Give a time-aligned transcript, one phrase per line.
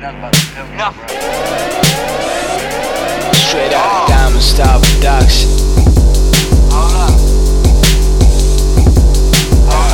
[0.00, 0.32] Nothing.
[3.34, 5.50] Straight out of Diamond Style Production.
[6.72, 7.10] Hold up.
[9.68, 9.92] Hold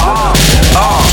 [0.00, 0.32] oh.
[0.76, 1.05] Oh.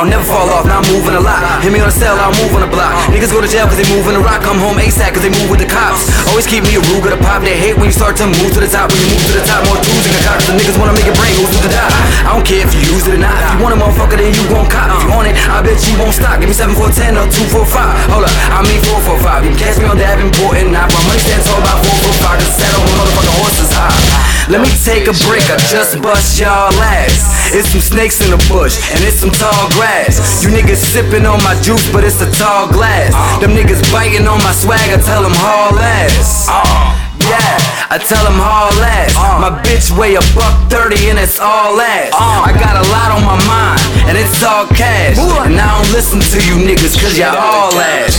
[0.00, 1.44] I'll never fall off, now I'm moving a lot.
[1.60, 2.96] Hit me on the cell, I'll move on the block.
[3.12, 4.40] Niggas go to jail cause they moving the rock.
[4.40, 6.08] Come home ASAP cause they move with the cops.
[6.32, 7.44] Always keep me a to pop.
[7.44, 8.88] They hate when you start to move to the top.
[8.88, 10.48] When you move to the top, more tools in the cops.
[10.48, 11.92] The niggas wanna make your brain go through the die.
[12.24, 13.36] I don't care if you use it or not.
[13.44, 14.88] If you want a motherfucker, then you gon' cop.
[14.88, 16.40] If you want it, I bet you won't stop.
[16.40, 18.16] Give me 7 4 10 or 2 4 5.
[18.16, 19.44] Hold up, I mean 4 4 5.
[19.44, 20.88] You can catch me on that important knock.
[20.96, 22.40] My money stands tall about 4 4 5.
[22.40, 24.20] Cause saddle on motherfucking horses high.
[24.48, 27.39] Let me take a break, I just bust y'all ass.
[27.52, 30.42] It's some snakes in the bush, and it's some tall grass.
[30.42, 33.10] You niggas sipping on my juice, but it's a tall glass.
[33.42, 36.46] Them niggas biting on my swag, I tell them haul ass.
[37.26, 39.14] Yeah, I tell them haul ass.
[39.42, 42.14] My bitch weigh a buck 30 and it's all ass.
[42.14, 45.18] I got a lot on my mind, and it's all cash.
[45.18, 48.14] And I don't listen to you niggas, cause y'all all ass.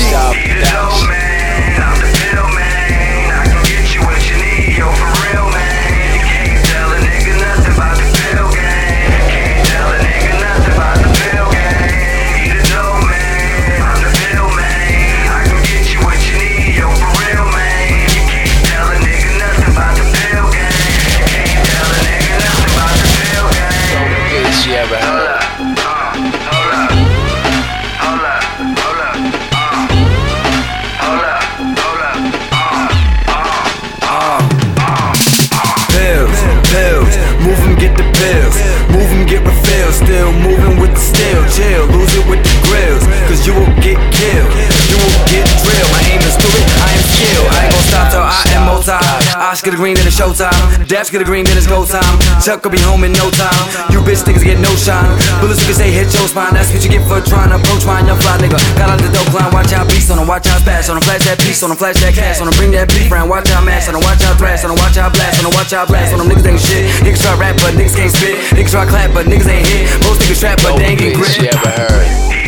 [37.72, 38.56] 'Em, get the pills,
[38.92, 39.96] move and get refills.
[39.96, 41.42] Still moving with the steel.
[41.52, 43.04] Chill, lose it with the grills.
[43.28, 44.52] Cause you will get killed.
[44.88, 45.92] You will get drilled.
[45.92, 47.48] My aim is stupid, I am skilled.
[47.52, 48.92] I ain't gon' stop till I am multi.
[49.36, 50.56] Oscar the green, then it's showtime.
[50.88, 52.16] Daps get the green, then it's go time.
[52.42, 53.91] Chuck will be home in no time.
[54.12, 55.08] Bitch niggas get no shine.
[55.40, 56.52] Bullets you can say hit your spine.
[56.52, 58.04] That's what you get for trying to approach mine.
[58.12, 58.60] Young fly nigga.
[58.76, 59.48] Got out the dope line.
[59.56, 60.28] Watch out beast on them.
[60.28, 61.04] Watch out splash on them.
[61.08, 61.80] Flash that piece on them.
[61.80, 62.56] Flash that cash on them.
[62.60, 63.32] Bring that beef round.
[63.32, 64.04] Watch out mash on them.
[64.04, 64.80] Watch out thrash on them.
[64.84, 65.56] Watch out blast on them.
[65.56, 66.28] Watch out blast on them.
[66.28, 66.84] Niggas ain't shit.
[67.08, 68.36] Niggas try rap, but niggas can't spit.
[68.52, 69.88] Niggas try clap, but niggas ain't hit.
[70.04, 71.56] Most niggas trap, but they ain't get Biggest you grit.
[71.56, 72.41] ever heard.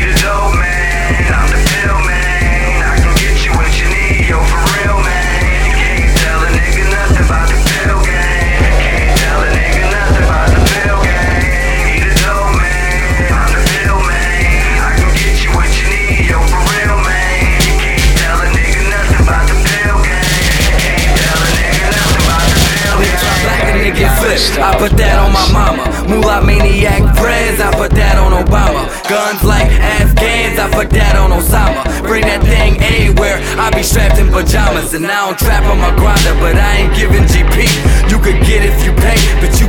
[24.83, 25.87] Put that on my mama.
[26.11, 28.83] Moolah maniac prez, I put that on Obama.
[29.07, 31.87] Guns like Afghans, I put that on Osama.
[32.03, 34.91] Bring that thing anywhere, I be strapped in pajamas.
[34.91, 37.63] And now I don't trap on my grinder, but I ain't giving GP.
[38.11, 39.62] You could get if you pay, but you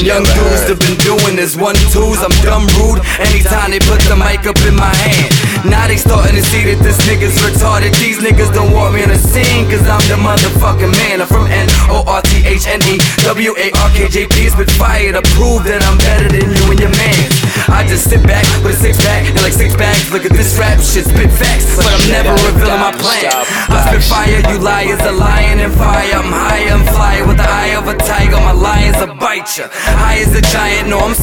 [0.00, 2.20] young dudes that been doing this one twos.
[2.24, 5.30] I'm dumb rude anytime they put the mic up in my hand.
[5.68, 7.92] Now they starting to see that this nigga's retarded.
[8.00, 11.20] These niggas don't want me on the scene, cause I'm the motherfucking man.
[11.20, 12.96] I'm from N O R T H N E
[13.28, 14.48] W A R K J P.
[14.48, 17.49] Spit fire to prove that I'm better than you and your man.
[17.70, 20.10] I just sit back with a six pack and like six bags.
[20.12, 23.30] Look at this rap shit, spit facts, but I'm never revealing my plan.
[23.70, 26.10] I spit fire, you liars, a lion and fire.
[26.12, 28.36] I'm high, I'm flying with the eye of a tiger.
[28.42, 29.70] My lions will bite ya.
[29.70, 31.14] High as a giant, no, I'm